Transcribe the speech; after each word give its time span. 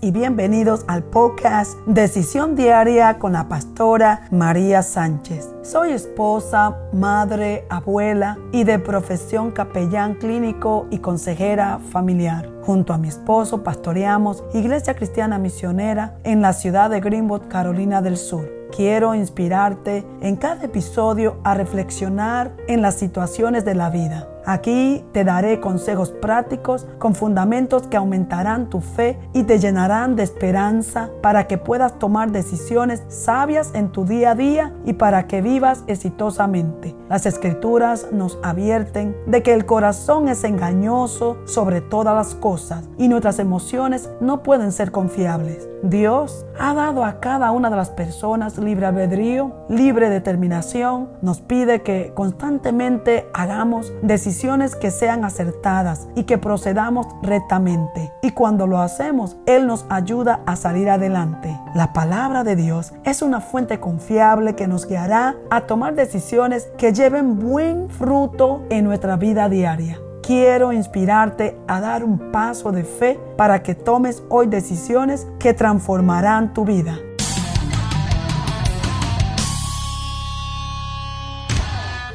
y 0.00 0.10
bienvenidos 0.10 0.84
al 0.88 1.02
podcast 1.02 1.78
Decisión 1.86 2.54
Diaria 2.54 3.18
con 3.18 3.32
la 3.32 3.48
pastora 3.48 4.28
María 4.30 4.82
Sánchez. 4.82 5.48
Soy 5.62 5.92
esposa, 5.92 6.76
madre, 6.92 7.64
abuela 7.70 8.38
y 8.52 8.64
de 8.64 8.78
profesión 8.78 9.52
capellán 9.52 10.14
clínico 10.14 10.86
y 10.90 10.98
consejera 10.98 11.78
familiar. 11.90 12.50
Junto 12.62 12.92
a 12.92 12.98
mi 12.98 13.08
esposo 13.08 13.62
pastoreamos 13.62 14.44
Iglesia 14.52 14.94
Cristiana 14.94 15.38
Misionera 15.38 16.18
en 16.24 16.42
la 16.42 16.52
ciudad 16.52 16.90
de 16.90 17.00
Greenwood, 17.00 17.48
Carolina 17.48 18.02
del 18.02 18.18
Sur. 18.18 18.52
Quiero 18.76 19.14
inspirarte 19.14 20.04
en 20.20 20.36
cada 20.36 20.64
episodio 20.64 21.38
a 21.44 21.54
reflexionar 21.54 22.54
en 22.68 22.82
las 22.82 22.96
situaciones 22.96 23.64
de 23.64 23.74
la 23.74 23.88
vida 23.90 24.28
Aquí 24.48 25.04
te 25.10 25.24
daré 25.24 25.58
consejos 25.58 26.10
prácticos 26.10 26.86
con 27.00 27.16
fundamentos 27.16 27.88
que 27.88 27.96
aumentarán 27.96 28.70
tu 28.70 28.80
fe 28.80 29.18
y 29.32 29.42
te 29.42 29.58
llenarán 29.58 30.14
de 30.14 30.22
esperanza 30.22 31.10
para 31.20 31.48
que 31.48 31.58
puedas 31.58 31.98
tomar 31.98 32.30
decisiones 32.30 33.02
sabias 33.08 33.72
en 33.74 33.90
tu 33.90 34.04
día 34.04 34.30
a 34.30 34.34
día 34.36 34.72
y 34.84 34.92
para 34.92 35.26
que 35.26 35.42
vivas 35.42 35.82
exitosamente. 35.88 36.94
Las 37.08 37.26
escrituras 37.26 38.06
nos 38.12 38.38
advierten 38.44 39.16
de 39.26 39.42
que 39.42 39.52
el 39.52 39.66
corazón 39.66 40.28
es 40.28 40.44
engañoso 40.44 41.38
sobre 41.44 41.80
todas 41.80 42.14
las 42.14 42.36
cosas 42.36 42.84
y 42.98 43.08
nuestras 43.08 43.40
emociones 43.40 44.10
no 44.20 44.44
pueden 44.44 44.70
ser 44.70 44.92
confiables. 44.92 45.68
Dios 45.82 46.46
ha 46.58 46.72
dado 46.72 47.04
a 47.04 47.18
cada 47.18 47.50
una 47.50 47.68
de 47.68 47.76
las 47.76 47.90
personas 47.90 48.58
libre 48.58 48.86
albedrío, 48.86 49.52
libre 49.68 50.08
determinación. 50.08 51.10
Nos 51.20 51.40
pide 51.40 51.82
que 51.82 52.12
constantemente 52.14 53.28
hagamos 53.34 53.92
decisiones 54.02 54.35
que 54.80 54.90
sean 54.90 55.24
acertadas 55.24 56.08
y 56.14 56.24
que 56.24 56.36
procedamos 56.36 57.06
rectamente. 57.22 58.12
Y 58.22 58.32
cuando 58.32 58.66
lo 58.66 58.80
hacemos, 58.80 59.36
Él 59.46 59.66
nos 59.66 59.86
ayuda 59.88 60.40
a 60.46 60.56
salir 60.56 60.90
adelante. 60.90 61.58
La 61.74 61.92
palabra 61.92 62.44
de 62.44 62.54
Dios 62.54 62.92
es 63.04 63.22
una 63.22 63.40
fuente 63.40 63.80
confiable 63.80 64.54
que 64.54 64.66
nos 64.66 64.86
guiará 64.86 65.36
a 65.50 65.62
tomar 65.62 65.94
decisiones 65.94 66.68
que 66.76 66.92
lleven 66.92 67.38
buen 67.38 67.88
fruto 67.88 68.62
en 68.68 68.84
nuestra 68.84 69.16
vida 69.16 69.48
diaria 69.48 69.98
quiero 70.22 70.72
inspirarte 70.72 71.56
a 71.68 71.80
dar 71.80 72.02
un 72.02 72.32
paso 72.32 72.72
de 72.72 72.82
fe 72.82 73.16
para 73.36 73.62
que 73.62 73.76
tomes 73.76 74.24
hoy 74.28 74.48
decisiones 74.48 75.24
que 75.38 75.54
transformarán 75.54 76.52
tu 76.52 76.64
vida. 76.64 76.98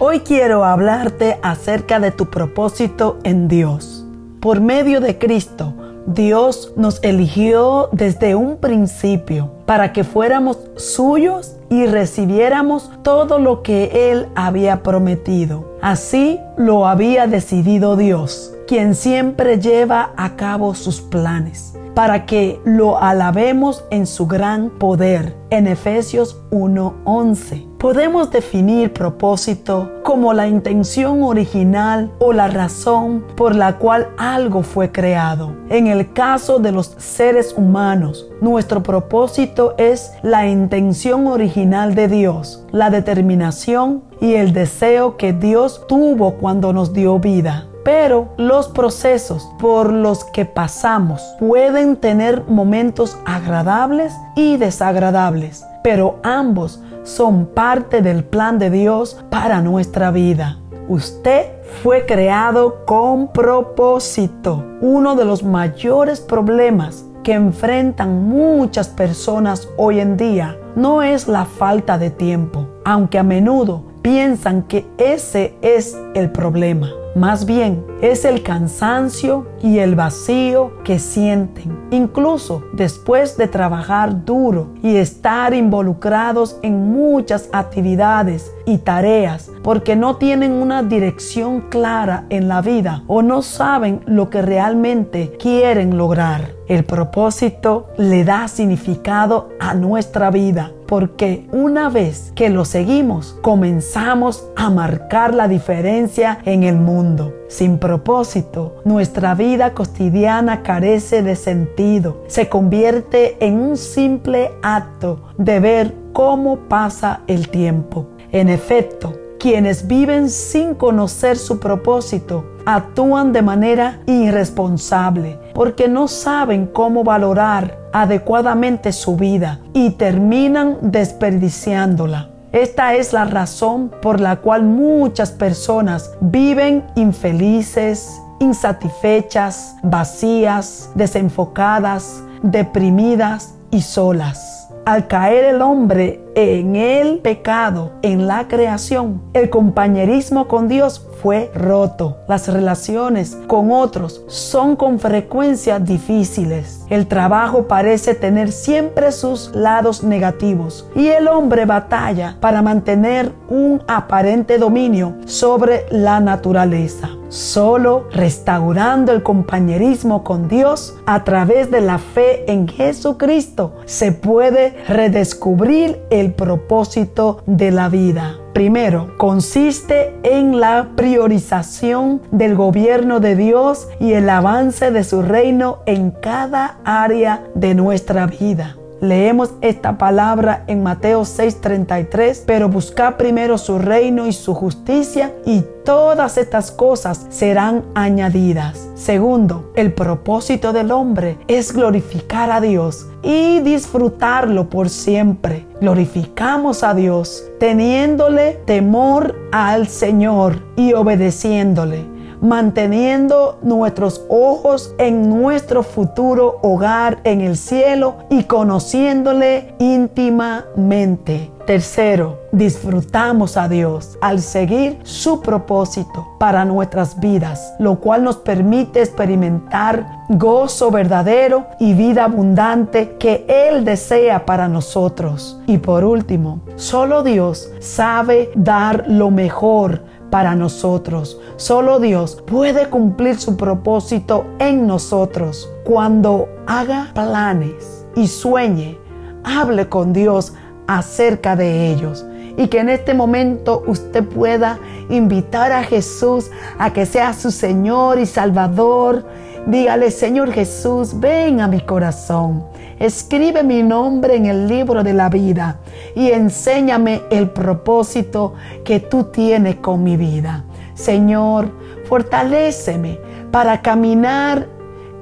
Hoy 0.00 0.20
quiero 0.20 0.64
hablarte 0.64 1.40
acerca 1.42 1.98
de 1.98 2.12
tu 2.12 2.26
propósito 2.26 3.18
en 3.24 3.48
Dios. 3.48 4.06
Por 4.38 4.60
medio 4.60 5.00
de 5.00 5.18
Cristo, 5.18 5.74
Dios 6.06 6.72
nos 6.76 7.02
eligió 7.02 7.88
desde 7.90 8.36
un 8.36 8.58
principio 8.58 9.50
para 9.66 9.92
que 9.92 10.04
fuéramos 10.04 10.58
suyos 10.76 11.56
y 11.68 11.86
recibiéramos 11.86 12.92
todo 13.02 13.40
lo 13.40 13.64
que 13.64 14.12
Él 14.12 14.28
había 14.36 14.84
prometido. 14.84 15.76
Así 15.82 16.38
lo 16.56 16.86
había 16.86 17.26
decidido 17.26 17.96
Dios, 17.96 18.54
quien 18.68 18.94
siempre 18.94 19.58
lleva 19.58 20.12
a 20.16 20.36
cabo 20.36 20.76
sus 20.76 21.00
planes 21.00 21.74
para 21.98 22.26
que 22.26 22.60
lo 22.64 23.02
alabemos 23.02 23.82
en 23.90 24.06
su 24.06 24.28
gran 24.28 24.70
poder. 24.70 25.34
En 25.50 25.66
Efesios 25.66 26.40
1:11. 26.52 27.66
Podemos 27.76 28.30
definir 28.30 28.92
propósito 28.92 29.90
como 30.04 30.32
la 30.32 30.46
intención 30.46 31.24
original 31.24 32.12
o 32.20 32.32
la 32.32 32.46
razón 32.46 33.24
por 33.36 33.56
la 33.56 33.78
cual 33.78 34.10
algo 34.16 34.62
fue 34.62 34.92
creado. 34.92 35.56
En 35.70 35.88
el 35.88 36.12
caso 36.12 36.60
de 36.60 36.70
los 36.70 36.94
seres 36.98 37.52
humanos, 37.56 38.28
nuestro 38.40 38.80
propósito 38.80 39.74
es 39.76 40.12
la 40.22 40.46
intención 40.46 41.26
original 41.26 41.96
de 41.96 42.06
Dios, 42.06 42.64
la 42.70 42.90
determinación 42.90 44.04
y 44.20 44.34
el 44.34 44.52
deseo 44.52 45.16
que 45.16 45.32
Dios 45.32 45.84
tuvo 45.88 46.34
cuando 46.34 46.72
nos 46.72 46.92
dio 46.92 47.18
vida. 47.18 47.66
Pero 47.84 48.28
los 48.36 48.68
procesos 48.68 49.48
por 49.58 49.92
los 49.92 50.24
que 50.24 50.44
pasamos 50.44 51.22
pueden 51.38 51.96
tener 51.96 52.44
momentos 52.44 53.16
agradables 53.24 54.14
y 54.36 54.56
desagradables, 54.56 55.64
pero 55.82 56.18
ambos 56.22 56.82
son 57.04 57.46
parte 57.46 58.02
del 58.02 58.24
plan 58.24 58.58
de 58.58 58.70
Dios 58.70 59.24
para 59.30 59.62
nuestra 59.62 60.10
vida. 60.10 60.58
Usted 60.88 61.46
fue 61.82 62.06
creado 62.06 62.84
con 62.86 63.28
propósito. 63.28 64.64
Uno 64.80 65.16
de 65.16 65.24
los 65.24 65.42
mayores 65.42 66.20
problemas 66.20 67.04
que 67.22 67.34
enfrentan 67.34 68.28
muchas 68.28 68.88
personas 68.88 69.68
hoy 69.76 70.00
en 70.00 70.16
día 70.16 70.56
no 70.76 71.02
es 71.02 71.28
la 71.28 71.44
falta 71.44 71.98
de 71.98 72.10
tiempo, 72.10 72.66
aunque 72.84 73.18
a 73.18 73.22
menudo 73.22 73.82
piensan 74.00 74.62
que 74.62 74.86
ese 74.96 75.56
es 75.60 75.98
el 76.14 76.30
problema. 76.30 76.90
Más 77.18 77.46
bien 77.46 77.84
es 78.00 78.24
el 78.24 78.44
cansancio 78.44 79.48
y 79.60 79.78
el 79.78 79.96
vacío 79.96 80.84
que 80.84 81.00
sienten, 81.00 81.76
incluso 81.90 82.62
después 82.74 83.36
de 83.36 83.48
trabajar 83.48 84.24
duro 84.24 84.68
y 84.84 84.94
estar 84.94 85.52
involucrados 85.52 86.60
en 86.62 86.92
muchas 86.92 87.48
actividades 87.52 88.52
y 88.68 88.76
tareas, 88.76 89.50
porque 89.62 89.96
no 89.96 90.16
tienen 90.16 90.52
una 90.52 90.82
dirección 90.82 91.62
clara 91.70 92.26
en 92.28 92.48
la 92.48 92.60
vida 92.60 93.02
o 93.06 93.22
no 93.22 93.40
saben 93.40 94.02
lo 94.04 94.28
que 94.28 94.42
realmente 94.42 95.32
quieren 95.40 95.96
lograr. 95.96 96.52
El 96.68 96.84
propósito 96.84 97.88
le 97.96 98.24
da 98.24 98.46
significado 98.46 99.48
a 99.58 99.72
nuestra 99.72 100.30
vida 100.30 100.72
porque 100.86 101.46
una 101.50 101.88
vez 101.88 102.32
que 102.34 102.50
lo 102.50 102.66
seguimos, 102.66 103.38
comenzamos 103.40 104.46
a 104.54 104.68
marcar 104.68 105.34
la 105.34 105.48
diferencia 105.48 106.38
en 106.44 106.62
el 106.62 106.76
mundo. 106.76 107.34
Sin 107.48 107.78
propósito, 107.78 108.76
nuestra 108.84 109.34
vida 109.34 109.72
cotidiana 109.72 110.62
carece 110.62 111.22
de 111.22 111.36
sentido. 111.36 112.22
Se 112.26 112.50
convierte 112.50 113.36
en 113.44 113.60
un 113.60 113.78
simple 113.78 114.50
acto 114.62 115.20
de 115.38 115.60
ver 115.60 115.94
cómo 116.12 116.56
pasa 116.68 117.20
el 117.26 117.48
tiempo. 117.48 118.08
En 118.32 118.48
efecto, 118.48 119.14
quienes 119.38 119.86
viven 119.86 120.28
sin 120.28 120.74
conocer 120.74 121.38
su 121.38 121.60
propósito 121.60 122.44
actúan 122.66 123.32
de 123.32 123.40
manera 123.40 124.00
irresponsable 124.06 125.38
porque 125.54 125.88
no 125.88 126.08
saben 126.08 126.66
cómo 126.66 127.04
valorar 127.04 127.78
adecuadamente 127.92 128.92
su 128.92 129.16
vida 129.16 129.60
y 129.72 129.90
terminan 129.90 130.76
desperdiciándola. 130.82 132.30
Esta 132.52 132.94
es 132.94 133.12
la 133.12 133.24
razón 133.24 133.90
por 134.02 134.20
la 134.20 134.36
cual 134.36 134.64
muchas 134.64 135.30
personas 135.30 136.12
viven 136.20 136.84
infelices, 136.96 138.20
insatisfechas, 138.40 139.76
vacías, 139.82 140.90
desenfocadas, 140.94 142.22
deprimidas 142.42 143.54
y 143.70 143.82
solas. 143.82 144.57
Al 144.88 145.06
caer 145.06 145.44
el 145.44 145.60
hombre 145.60 146.24
en 146.34 146.74
el 146.74 147.18
pecado, 147.18 147.92
en 148.00 148.26
la 148.26 148.48
creación, 148.48 149.20
el 149.34 149.50
compañerismo 149.50 150.48
con 150.48 150.66
Dios 150.66 151.06
fue 151.20 151.50
roto. 151.54 152.16
Las 152.26 152.48
relaciones 152.48 153.36
con 153.48 153.70
otros 153.70 154.24
son 154.28 154.76
con 154.76 154.98
frecuencia 154.98 155.78
difíciles. 155.78 156.86
El 156.88 157.06
trabajo 157.06 157.68
parece 157.68 158.14
tener 158.14 158.50
siempre 158.50 159.12
sus 159.12 159.54
lados 159.54 160.04
negativos 160.04 160.88
y 160.94 161.08
el 161.08 161.28
hombre 161.28 161.66
batalla 161.66 162.38
para 162.40 162.62
mantener 162.62 163.30
un 163.50 163.82
aparente 163.88 164.56
dominio 164.56 165.16
sobre 165.26 165.84
la 165.90 166.18
naturaleza. 166.18 167.10
Solo 167.28 168.06
restaurando 168.10 169.12
el 169.12 169.22
compañerismo 169.22 170.24
con 170.24 170.48
Dios 170.48 170.96
a 171.04 171.24
través 171.24 171.70
de 171.70 171.82
la 171.82 171.98
fe 171.98 172.50
en 172.50 172.66
Jesucristo 172.66 173.74
se 173.84 174.12
puede 174.12 174.74
redescubrir 174.88 176.00
el 176.08 176.32
propósito 176.32 177.42
de 177.44 177.70
la 177.70 177.90
vida. 177.90 178.38
Primero, 178.54 179.14
consiste 179.18 180.14
en 180.22 180.58
la 180.58 180.88
priorización 180.96 182.22
del 182.30 182.56
gobierno 182.56 183.20
de 183.20 183.36
Dios 183.36 183.88
y 184.00 184.14
el 184.14 184.28
avance 184.30 184.90
de 184.90 185.04
su 185.04 185.20
reino 185.20 185.80
en 185.84 186.10
cada 186.10 186.78
área 186.84 187.44
de 187.54 187.74
nuestra 187.74 188.26
vida. 188.26 188.76
Leemos 189.00 189.50
esta 189.60 189.96
palabra 189.96 190.64
en 190.66 190.82
Mateo 190.82 191.24
6:33, 191.24 192.42
pero 192.44 192.68
busca 192.68 193.16
primero 193.16 193.56
su 193.56 193.78
reino 193.78 194.26
y 194.26 194.32
su 194.32 194.54
justicia 194.54 195.32
y 195.46 195.62
todas 195.84 196.36
estas 196.36 196.72
cosas 196.72 197.26
serán 197.30 197.84
añadidas. 197.94 198.88
Segundo, 198.96 199.70
el 199.76 199.92
propósito 199.92 200.72
del 200.72 200.90
hombre 200.90 201.38
es 201.46 201.72
glorificar 201.72 202.50
a 202.50 202.60
Dios 202.60 203.06
y 203.22 203.60
disfrutarlo 203.60 204.68
por 204.68 204.88
siempre. 204.88 205.64
Glorificamos 205.80 206.82
a 206.82 206.94
Dios 206.94 207.44
teniéndole 207.60 208.54
temor 208.66 209.36
al 209.52 209.86
Señor 209.86 210.56
y 210.76 210.92
obedeciéndole 210.92 212.17
manteniendo 212.40 213.58
nuestros 213.62 214.24
ojos 214.28 214.94
en 214.98 215.28
nuestro 215.28 215.82
futuro 215.82 216.58
hogar 216.62 217.18
en 217.24 217.40
el 217.40 217.56
cielo 217.56 218.16
y 218.30 218.44
conociéndole 218.44 219.74
íntimamente. 219.78 221.50
Tercero, 221.68 222.38
disfrutamos 222.50 223.58
a 223.58 223.68
Dios 223.68 224.16
al 224.22 224.40
seguir 224.40 224.98
su 225.02 225.42
propósito 225.42 226.26
para 226.38 226.64
nuestras 226.64 227.20
vidas, 227.20 227.74
lo 227.78 228.00
cual 228.00 228.24
nos 228.24 228.36
permite 228.36 229.02
experimentar 229.02 230.24
gozo 230.30 230.90
verdadero 230.90 231.66
y 231.78 231.92
vida 231.92 232.24
abundante 232.24 233.16
que 233.18 233.44
Él 233.48 233.84
desea 233.84 234.46
para 234.46 234.66
nosotros. 234.66 235.60
Y 235.66 235.76
por 235.76 236.04
último, 236.04 236.60
solo 236.76 237.22
Dios 237.22 237.70
sabe 237.80 238.50
dar 238.54 239.04
lo 239.06 239.30
mejor 239.30 240.00
para 240.30 240.54
nosotros. 240.54 241.40
Solo 241.56 242.00
Dios 242.00 242.42
puede 242.46 242.88
cumplir 242.88 243.38
su 243.38 243.56
propósito 243.56 244.46
en 244.58 244.86
nosotros. 244.86 245.68
Cuando 245.84 246.48
haga 246.66 247.10
planes 247.14 248.06
y 248.14 248.28
sueñe, 248.28 248.98
hable 249.44 249.88
con 249.88 250.12
Dios 250.12 250.52
acerca 250.86 251.56
de 251.56 251.90
ellos. 251.90 252.26
Y 252.56 252.66
que 252.66 252.80
en 252.80 252.88
este 252.88 253.14
momento 253.14 253.84
usted 253.86 254.24
pueda 254.24 254.78
invitar 255.08 255.70
a 255.70 255.84
Jesús 255.84 256.50
a 256.78 256.92
que 256.92 257.06
sea 257.06 257.32
su 257.32 257.50
Señor 257.50 258.18
y 258.18 258.26
Salvador. 258.26 259.24
Dígale, 259.66 260.10
Señor 260.10 260.50
Jesús, 260.50 261.18
ven 261.20 261.60
a 261.60 261.68
mi 261.68 261.80
corazón. 261.80 262.64
Escribe 262.98 263.62
mi 263.62 263.82
nombre 263.82 264.36
en 264.36 264.46
el 264.46 264.68
libro 264.68 265.02
de 265.02 265.12
la 265.12 265.28
vida 265.28 265.80
y 266.14 266.30
enséñame 266.30 267.22
el 267.30 267.50
propósito 267.50 268.54
que 268.84 269.00
tú 269.00 269.24
tienes 269.24 269.76
con 269.76 270.02
mi 270.02 270.16
vida. 270.16 270.64
Señor, 270.94 271.70
fortaléceme 272.04 273.20
para 273.50 273.80
caminar 273.82 274.66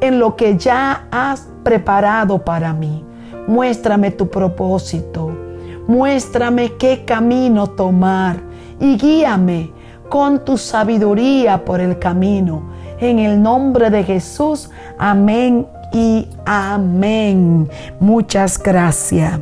en 0.00 0.18
lo 0.18 0.36
que 0.36 0.56
ya 0.56 1.06
has 1.10 1.48
preparado 1.62 2.44
para 2.44 2.72
mí. 2.72 3.04
Muéstrame 3.46 4.10
tu 4.10 4.28
propósito 4.28 5.46
Muéstrame 5.86 6.72
qué 6.72 7.04
camino 7.04 7.68
tomar 7.68 8.40
y 8.80 8.96
guíame 8.96 9.72
con 10.08 10.44
tu 10.44 10.58
sabiduría 10.58 11.64
por 11.64 11.80
el 11.80 11.98
camino. 12.00 12.70
En 12.98 13.20
el 13.20 13.40
nombre 13.40 13.88
de 13.90 14.02
Jesús, 14.02 14.68
amén 14.98 15.66
y 15.92 16.28
amén. 16.44 17.68
Muchas 18.00 18.58
gracias. 18.58 19.40